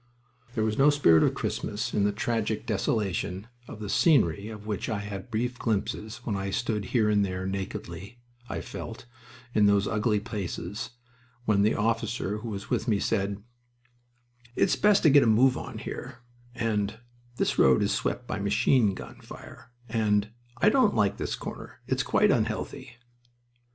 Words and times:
There 0.55 0.63
was 0.63 0.79
no 0.79 0.89
spirit 0.89 1.21
of 1.21 1.35
Christmas 1.35 1.93
in 1.93 2.05
the 2.05 2.11
tragic 2.11 2.65
desolation 2.65 3.45
of 3.67 3.79
the 3.79 3.87
scenery 3.87 4.47
of 4.47 4.65
which 4.65 4.89
I 4.89 4.97
had 4.97 5.29
brief 5.29 5.59
glimpses 5.59 6.21
when 6.23 6.35
I 6.35 6.49
stood 6.49 6.85
here 6.85 7.07
and 7.07 7.23
there 7.23 7.45
nakedly 7.45 8.17
(I 8.49 8.61
felt) 8.61 9.05
in 9.53 9.67
those 9.67 9.87
ugly 9.87 10.19
places, 10.19 10.89
when 11.45 11.61
the 11.61 11.75
officer 11.75 12.39
who 12.39 12.49
was 12.49 12.67
with 12.67 12.87
me 12.87 12.99
said, 12.99 13.43
"It's 14.55 14.75
best 14.75 15.03
to 15.03 15.11
get 15.11 15.21
a 15.21 15.27
move 15.27 15.55
on 15.55 15.77
here," 15.77 16.15
and, 16.55 16.97
"This 17.35 17.59
road 17.59 17.83
is 17.83 17.91
swept 17.93 18.25
by 18.25 18.39
machine 18.39 18.95
gun 18.95 19.21
fire," 19.21 19.69
and, 19.87 20.29
"I 20.57 20.69
don't 20.69 20.95
like 20.95 21.17
this 21.17 21.35
corner; 21.35 21.79
it's 21.87 22.01
quite 22.01 22.31
unhealthy." 22.31 22.97